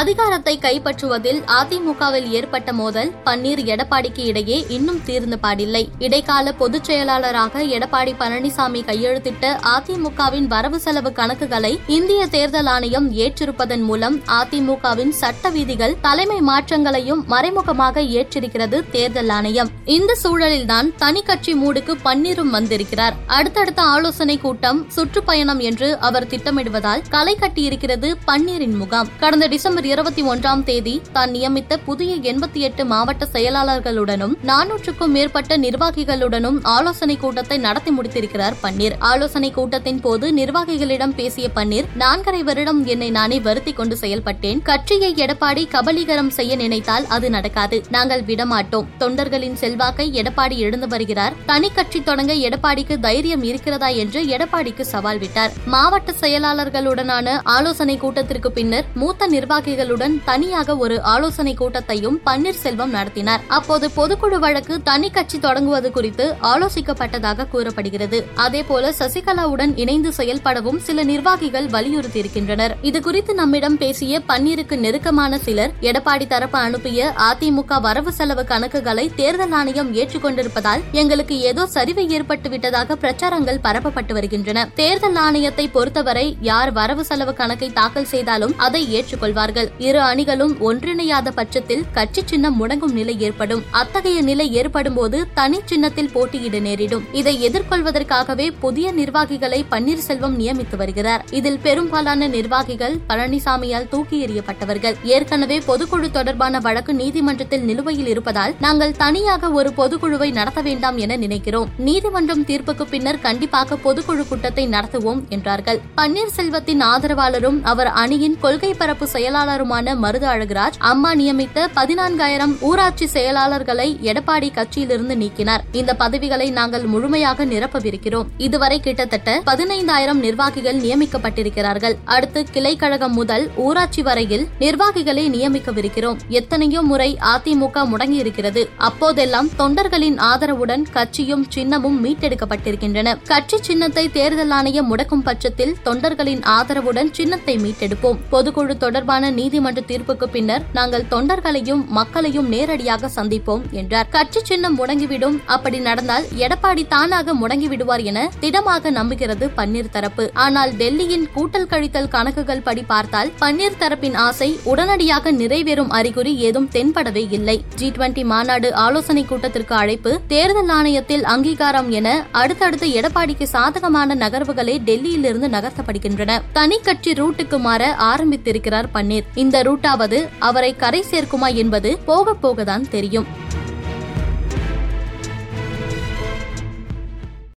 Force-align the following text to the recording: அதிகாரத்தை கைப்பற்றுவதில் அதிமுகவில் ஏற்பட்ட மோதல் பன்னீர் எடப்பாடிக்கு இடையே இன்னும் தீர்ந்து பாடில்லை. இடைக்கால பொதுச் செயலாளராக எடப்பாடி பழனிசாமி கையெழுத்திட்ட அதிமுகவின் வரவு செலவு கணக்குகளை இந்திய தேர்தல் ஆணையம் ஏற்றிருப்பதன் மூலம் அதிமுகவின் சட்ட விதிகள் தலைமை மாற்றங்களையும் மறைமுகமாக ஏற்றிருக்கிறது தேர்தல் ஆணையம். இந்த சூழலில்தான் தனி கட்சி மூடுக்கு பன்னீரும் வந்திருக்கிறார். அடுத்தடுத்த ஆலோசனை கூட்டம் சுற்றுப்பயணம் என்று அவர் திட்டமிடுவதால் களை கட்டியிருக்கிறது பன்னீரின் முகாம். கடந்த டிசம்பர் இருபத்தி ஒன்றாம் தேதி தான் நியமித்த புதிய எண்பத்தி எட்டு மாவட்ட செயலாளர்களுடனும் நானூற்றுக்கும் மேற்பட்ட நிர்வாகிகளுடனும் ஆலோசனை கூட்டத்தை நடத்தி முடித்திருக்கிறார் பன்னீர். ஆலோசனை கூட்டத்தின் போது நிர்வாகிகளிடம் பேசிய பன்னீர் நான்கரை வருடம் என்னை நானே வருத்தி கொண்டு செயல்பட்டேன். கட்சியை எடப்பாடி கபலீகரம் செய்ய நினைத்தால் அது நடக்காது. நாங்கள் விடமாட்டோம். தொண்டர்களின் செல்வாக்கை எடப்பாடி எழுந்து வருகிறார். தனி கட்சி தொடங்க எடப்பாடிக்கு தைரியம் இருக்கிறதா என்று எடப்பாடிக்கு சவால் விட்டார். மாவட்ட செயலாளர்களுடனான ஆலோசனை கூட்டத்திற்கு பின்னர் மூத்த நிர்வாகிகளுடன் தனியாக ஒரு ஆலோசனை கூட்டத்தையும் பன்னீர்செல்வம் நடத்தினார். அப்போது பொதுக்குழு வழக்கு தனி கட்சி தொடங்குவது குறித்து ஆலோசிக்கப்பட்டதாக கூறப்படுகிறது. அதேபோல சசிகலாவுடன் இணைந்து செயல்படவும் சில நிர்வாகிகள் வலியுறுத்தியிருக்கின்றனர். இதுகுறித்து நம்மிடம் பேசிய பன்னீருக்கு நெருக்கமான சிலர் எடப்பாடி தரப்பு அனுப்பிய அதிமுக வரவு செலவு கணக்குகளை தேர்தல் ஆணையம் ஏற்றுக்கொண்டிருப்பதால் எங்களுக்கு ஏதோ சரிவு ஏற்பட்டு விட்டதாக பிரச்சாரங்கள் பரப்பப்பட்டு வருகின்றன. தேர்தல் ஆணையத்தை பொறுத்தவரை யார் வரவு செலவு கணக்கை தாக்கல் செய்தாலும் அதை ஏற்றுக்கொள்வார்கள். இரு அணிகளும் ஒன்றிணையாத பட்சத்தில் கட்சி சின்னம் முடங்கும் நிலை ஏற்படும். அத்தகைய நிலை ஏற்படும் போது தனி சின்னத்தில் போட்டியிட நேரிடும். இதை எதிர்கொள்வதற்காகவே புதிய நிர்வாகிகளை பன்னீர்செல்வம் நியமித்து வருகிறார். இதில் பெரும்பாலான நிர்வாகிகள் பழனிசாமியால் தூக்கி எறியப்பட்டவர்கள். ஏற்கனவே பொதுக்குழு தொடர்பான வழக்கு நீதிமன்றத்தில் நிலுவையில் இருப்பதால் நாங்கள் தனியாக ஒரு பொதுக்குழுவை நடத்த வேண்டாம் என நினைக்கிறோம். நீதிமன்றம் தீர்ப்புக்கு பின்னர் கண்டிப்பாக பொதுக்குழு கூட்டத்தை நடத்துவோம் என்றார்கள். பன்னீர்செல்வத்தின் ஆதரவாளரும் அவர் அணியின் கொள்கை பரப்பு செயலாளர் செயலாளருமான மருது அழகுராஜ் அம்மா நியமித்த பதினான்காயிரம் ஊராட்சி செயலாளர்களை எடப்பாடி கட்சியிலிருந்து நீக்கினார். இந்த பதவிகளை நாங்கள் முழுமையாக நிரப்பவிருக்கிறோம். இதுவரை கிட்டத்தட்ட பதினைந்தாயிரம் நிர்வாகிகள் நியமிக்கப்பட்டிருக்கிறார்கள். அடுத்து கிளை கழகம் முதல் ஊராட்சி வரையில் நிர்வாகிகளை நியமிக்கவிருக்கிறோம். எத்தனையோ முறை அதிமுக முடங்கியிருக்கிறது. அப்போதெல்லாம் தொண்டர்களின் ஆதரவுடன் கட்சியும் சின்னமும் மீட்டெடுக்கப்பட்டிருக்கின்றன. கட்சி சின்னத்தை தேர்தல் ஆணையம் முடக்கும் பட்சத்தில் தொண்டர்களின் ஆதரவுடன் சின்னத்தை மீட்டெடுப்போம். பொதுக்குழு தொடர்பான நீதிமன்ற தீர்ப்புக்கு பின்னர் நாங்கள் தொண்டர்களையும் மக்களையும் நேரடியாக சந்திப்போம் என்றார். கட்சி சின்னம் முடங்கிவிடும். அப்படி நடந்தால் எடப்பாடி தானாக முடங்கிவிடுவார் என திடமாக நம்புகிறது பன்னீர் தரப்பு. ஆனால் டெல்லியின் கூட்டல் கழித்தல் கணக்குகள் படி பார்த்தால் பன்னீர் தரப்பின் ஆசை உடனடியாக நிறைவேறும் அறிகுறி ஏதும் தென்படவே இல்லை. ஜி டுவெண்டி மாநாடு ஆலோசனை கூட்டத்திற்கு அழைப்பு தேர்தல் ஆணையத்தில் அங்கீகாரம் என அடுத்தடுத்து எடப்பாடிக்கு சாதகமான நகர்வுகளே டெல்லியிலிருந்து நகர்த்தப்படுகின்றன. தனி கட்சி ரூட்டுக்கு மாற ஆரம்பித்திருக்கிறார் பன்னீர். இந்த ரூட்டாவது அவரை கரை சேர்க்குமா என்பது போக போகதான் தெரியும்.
அதிகாரத்தை 0.00 0.58
கைப்பற்றுவதில் 0.58 1.40
அதிமுகவில் 1.58 2.28
ஏற்பட்ட 2.28 2.72
மோதல் 2.72 3.10
பன்னீர் 3.24 3.60
எடப்பாடிக்கு 3.72 4.18
இடையே 4.18 4.64
இன்னும் 4.68 5.00
தீர்ந்து 5.04 5.38
பாடில்லை. 5.42 5.82
இடைக்கால 5.98 6.52
பொதுச் 6.52 6.84
செயலாளராக 6.84 7.62
எடப்பாடி 7.62 8.12
பழனிசாமி 8.20 8.80
கையெழுத்திட்ட 8.88 9.50
அதிமுகவின் 9.74 10.46
வரவு 10.46 10.80
செலவு 10.80 11.10
கணக்குகளை 11.10 11.78
இந்திய 11.86 12.26
தேர்தல் 12.26 12.66
ஆணையம் 12.66 13.12
ஏற்றிருப்பதன் 13.12 13.82
மூலம் 13.82 14.22
அதிமுகவின் 14.38 15.08
சட்ட 15.08 15.50
விதிகள் 15.50 15.96
தலைமை 16.00 16.40
மாற்றங்களையும் 16.40 17.22
மறைமுகமாக 17.26 18.00
ஏற்றிருக்கிறது 18.00 18.80
தேர்தல் 18.90 19.28
ஆணையம். 19.28 19.70
இந்த 19.84 20.16
சூழலில்தான் 20.22 20.90
தனி 20.96 21.22
கட்சி 21.22 21.54
மூடுக்கு 21.54 21.96
பன்னீரும் 22.04 22.54
வந்திருக்கிறார். 22.56 23.14
அடுத்தடுத்த 23.26 23.82
ஆலோசனை 23.82 24.38
கூட்டம் 24.38 24.82
சுற்றுப்பயணம் 24.88 25.58
என்று 25.58 25.98
அவர் 25.98 26.26
திட்டமிடுவதால் 26.26 27.06
களை 27.08 27.36
கட்டியிருக்கிறது 27.40 28.14
பன்னீரின் 28.26 28.76
முகாம். 28.76 29.08
கடந்த 29.18 29.46
டிசம்பர் 29.46 29.82
இருபத்தி 29.92 30.22
ஒன்றாம் 30.22 30.62
தேதி 30.64 31.02
தான் 31.12 31.30
நியமித்த 31.30 31.76
புதிய 31.76 32.32
எண்பத்தி 32.32 32.60
எட்டு 32.66 32.84
மாவட்ட 32.84 33.28
செயலாளர்களுடனும் 33.32 34.34
நானூற்றுக்கும் 34.50 35.14
மேற்பட்ட 35.16 35.58
நிர்வாகிகளுடனும் 35.58 36.58
ஆலோசனை 36.62 37.16
கூட்டத்தை 37.16 37.58
நடத்தி 37.58 37.90
முடித்திருக்கிறார் 37.90 38.56
பன்னீர். 38.62 38.94
ஆலோசனை 38.98 39.50
கூட்டத்தின் 39.50 40.00
போது 40.00 40.32
நிர்வாகிகளிடம் 40.32 41.14
பேசிய 41.14 41.48
பன்னீர் 41.54 41.88
நான்கரை 41.98 42.42
வருடம் 42.42 42.80
என்னை 42.84 43.10
நானே 43.10 43.40
வருத்தி 43.40 43.72
கொண்டு 43.72 43.98
செயல்பட்டேன். 44.00 44.62
கட்சியை 44.62 45.14
எடப்பாடி 45.14 45.64
கபலீகரம் 45.74 46.32
செய்ய 46.38 46.56
நினைத்தால் 46.56 47.06
அது 47.06 47.30
நடக்காது. 47.30 47.82
நாங்கள் 47.90 48.22
விடமாட்டோம். 48.22 48.88
தொண்டர்களின் 48.98 49.56
செல்வாக்கை 49.56 50.08
எடப்பாடி 50.22 50.56
எழுந்து 50.56 50.88
வருகிறார். 50.88 51.36
தனி 51.46 51.70
கட்சி 51.74 52.02
தொடங்க 52.02 52.32
எடப்பாடிக்கு 52.32 53.00
தைரியம் 53.00 53.42
இருக்கிறதா 53.42 53.88
என்று 53.88 54.22
எடப்பாடிக்கு 54.36 54.86
சவால் 54.94 55.18
விட்டார். 55.18 55.52
மாவட்ட 55.66 56.12
செயலாளர்களுடனான 56.20 57.40
ஆலோசனை 57.42 57.96
கூட்டத்திற்கு 57.96 58.52
பின்னர் 58.52 58.84
மூத்த 58.94 59.26
நிர்வாகிகளுடன் 59.74 60.16
தனியாக 60.28 60.76
ஒரு 60.84 60.96
ஆலோசனை 61.12 61.52
கூட்டத்தையும் 61.54 62.16
பன்னீர்செல்வம் 62.26 62.92
நடத்தினார். 62.96 63.42
அப்போது 63.56 63.86
பொதுக்குழு 63.96 64.38
வழக்கு 64.44 64.74
தனி 64.88 65.08
கட்சி 65.16 65.38
தொடங்குவது 65.38 65.88
குறித்து 65.96 66.24
ஆலோசிக்கப்பட்டதாக 66.50 67.46
கூறப்படுகிறது. 67.54 68.18
அதேபோல 68.44 68.92
சசிகலாவுடன் 68.98 69.72
இணைந்து 69.82 70.10
செயல்படவும் 70.18 70.78
சில 70.86 71.04
நிர்வாகிகள் 71.10 71.66
வலியுறுத்தியிருக்கின்றனர். 71.74 72.74
இதுகுறித்து 72.90 73.34
நம்மிடம் 73.40 73.78
பேசிய 73.82 74.20
பன்னீருக்கு 74.30 74.78
நெருக்கமான 74.84 75.38
சிலர் 75.46 75.74
எடப்பாடி 75.90 76.28
தரப்பு 76.34 76.58
அனுப்பிய 76.58 77.10
அதிமுக 77.28 77.80
வரவு 77.88 78.12
செலவு 78.18 78.44
கணக்குகளை 78.52 79.06
தேர்தல் 79.20 79.56
ஆணையம் 79.60 79.90
ஏற்றுக்கொண்டிருப்பதால் 80.02 80.84
எங்களுக்கு 81.02 81.36
ஏதோ 81.50 81.64
சரிவு 81.76 82.04
ஏற்பட்டு 82.18 82.50
விட்டதாக 82.54 82.98
பிரச்சாரங்கள் 83.04 83.62
பரப்பப்பட்டு 83.66 84.12
வருகின்றன. 84.18 84.68
தேர்தல் 84.82 85.20
ஆணையத்தை 85.26 85.66
பொறுத்தவரை 85.76 86.26
யார் 86.52 86.72
வரவு 86.80 87.04
செலவு 87.10 87.34
கணக்கை 87.42 87.70
தாக்கல் 87.80 88.10
செய்தாலும் 88.14 88.56
அதை 88.68 88.82
ஏற்றுக்கொள்வார்கள். 88.96 89.53
இரு 89.78 90.00
அணிகளும் 90.00 90.54
ஒன்றிணையாத 90.60 91.30
பட்சத்தில் 91.34 91.84
கட்சி 91.92 92.22
சின்னம் 92.24 92.56
முடங்கும் 92.60 92.92
நிலை 92.92 93.20
ஏற்படும். 93.20 93.62
அத்தகைய 93.70 94.22
நிலை 94.22 94.52
ஏற்படும் 94.52 94.94
போது 94.94 95.26
தனி 95.34 95.60
சின்னத்தில் 95.64 96.10
போட்டியிட 96.12 96.58
நேரிடும். 96.58 97.04
இதை 97.12 97.50
எதிர்கொள்வதற்காகவே 97.50 98.50
புதிய 98.60 98.92
நிர்வாகிகளை 98.92 99.64
பன்னீர்செல்வம் 99.70 100.36
நியமித்து 100.38 100.76
வருகிறார். 100.76 101.24
இதில் 101.30 101.58
பெரும்பாலான 101.58 102.26
நிர்வாகிகள் 102.26 102.96
பழனிசாமியால் 103.08 103.88
தூக்கி 103.88 104.26
எறியப்பட்டவர்கள். 104.26 104.94
ஏற்கனவே 105.02 105.58
பொதுக்குழு 105.58 106.10
தொடர்பான 106.10 106.60
வழக்கு 106.60 106.94
நீதிமன்றத்தில் 106.94 107.64
நிலுவையில் 107.64 108.06
இருப்பதால் 108.06 108.54
நாங்கள் 108.60 108.96
தனியாக 108.96 109.50
ஒரு 109.50 109.72
பொதுக்குழுவை 109.76 110.32
நடத்த 110.32 110.60
வேண்டாம் 110.60 110.96
என 110.96 111.16
நினைக்கிறோம். 111.16 111.68
நீதிமன்றம் 111.76 112.44
தீர்ப்புக்கு 112.44 112.82
பின்னர் 112.82 113.20
கண்டிப்பாக 113.20 113.76
பொதுக்குழு 113.84 114.28
கூட்டத்தை 114.28 114.68
நடத்துவோம் 114.68 115.28
என்றார்கள். 115.28 115.80
பன்னீர்செல்வத்தின் 115.96 116.80
ஆதரவாளரும் 116.80 117.62
அவர் 117.62 117.86
அணியின் 117.86 118.38
கொள்கை 118.40 118.74
பரப்பு 118.74 119.06
செயலாளர் 119.06 119.42
செயலாளருமான 119.44 119.94
மருது 120.02 120.26
அழகுராஜ் 120.32 120.76
அம்மா 120.90 121.14
நியமித்த 121.14 121.64
பதினான்காயிரம் 121.76 122.52
ஊராட்சி 122.60 123.06
செயலாளர்களை 123.12 123.86
எடப்பாடி 124.10 124.48
கட்சியிலிருந்து 124.58 125.14
நீக்கினார். 125.22 125.62
இந்த 125.72 125.94
பதவிகளை 125.94 126.50
நாங்கள் 126.50 126.84
முழுமையாக 126.92 127.44
நிரப்பவிருக்கிறோம். 127.44 128.28
இதுவரை 128.38 128.80
கிட்டத்தட்ட 128.80 129.42
பதினைந்தாயிரம் 129.46 130.20
நிர்வாகிகள் 130.26 130.78
நியமிக்கப்பட்டிருக்கிறார்கள். 130.84 131.96
அடுத்து 132.04 132.44
கிளை 132.44 132.76
கழகம் 132.76 133.12
முதல் 133.12 133.44
ஊராட்சி 133.56 134.02
வரையில் 134.02 134.46
நிர்வாகிகளை 134.58 135.24
நியமிக்கவிருக்கிறோம். 135.36 136.16
எத்தனையோ 136.28 136.82
முறை 136.82 137.10
அதிமுக 137.34 137.84
முடங்கியிருக்கிறது. 137.92 138.64
அப்போதெல்லாம் 138.78 139.50
தொண்டர்களின் 139.58 140.18
ஆதரவுடன் 140.30 140.86
கட்சியும் 140.92 141.44
சின்னமும் 141.54 142.00
மீட்டெடுக்கப்பட்டிருக்கின்றன. 142.06 143.16
கட்சி 143.26 143.60
சின்னத்தை 143.60 144.06
தேர்தல் 144.18 144.56
ஆணையம் 144.60 144.90
முடக்கும் 144.92 145.26
பட்சத்தில் 145.30 145.76
தொண்டர்களின் 145.84 146.42
ஆதரவுடன் 146.56 147.12
சின்னத்தை 147.20 147.58
மீட்டெடுப்போம். 147.66 148.20
பொதுக்குழு 148.32 148.76
தொடர்பான 148.86 149.32
நீதிமன்ற 149.38 149.82
தீர்ப்புக்கு 149.90 150.28
பின்னர் 150.36 150.64
நாங்கள் 150.78 151.06
தொண்டர்களையும் 151.12 151.82
மக்களையும் 151.98 152.48
நேரடியாக 152.54 153.10
சந்திப்போம் 153.16 153.64
என்றார். 153.80 154.08
கட்சி 154.16 154.40
சின்னம் 154.50 154.76
முடங்கிவிடும். 154.80 155.36
அப்படி 155.54 155.78
நடந்தால் 155.88 156.28
எடப்பாடி 156.44 156.84
தானாக 156.94 157.34
முடங்கிவிடுவார் 157.42 158.04
என 158.10 158.18
திடமாக 158.44 158.90
நம்புகிறது 158.98 159.48
பன்னீர் 159.58 159.92
தரப்பு. 159.96 160.26
ஆனால் 160.44 160.72
டெல்லியின் 160.80 161.26
கூட்டல் 161.36 161.68
கழித்தல் 161.72 162.10
கணக்குகள் 162.14 162.64
படி 162.68 162.82
பார்த்தால் 162.92 163.32
பன்னீர் 163.42 163.80
தரப்பின் 163.82 164.16
ஆசை 164.26 164.50
உடனடியாக 164.72 165.32
நிறைவேறும் 165.40 165.92
அறிகுறி 165.98 166.32
ஏதும் 166.48 166.68
தென்படவே 166.76 167.24
இல்லை. 167.38 167.56
ஜி 167.80 167.88
டுவெண்டி 167.96 168.24
மாநாடு 168.32 168.70
ஆலோசனை 168.84 169.24
கூட்டத்திற்கு 169.30 169.74
அழைப்பு 169.82 170.12
தேர்தல் 170.32 170.72
ஆணையத்தில் 170.78 171.24
அங்கீகாரம் 171.34 171.90
என 172.00 172.08
அடுத்தடுத்து 172.42 172.88
எடப்பாடிக்கு 173.00 173.48
சாதகமான 173.56 174.14
நகர்வுகளே 174.24 174.76
டெல்லியிலிருந்து 174.88 175.48
நகர்த்தப்படுகின்றன. 175.56 176.40
தனி 176.58 176.78
கட்சி 176.88 177.12
ரூட்டுக்கு 177.20 177.58
மாற 177.66 177.82
ஆரம்பித்திருக்கிறார் 178.10 178.88
பன்னீர். 178.96 179.23
இந்த 179.34 179.62
ரூட்டாவது 179.62 180.28
அவரை 180.38 180.76
கரை 180.76 181.04
சேர்க்குமா 181.10 181.54
என்பது 181.54 181.98
போக 181.98 182.34
போகதான் 182.42 182.88
தெரியும். 182.88 183.42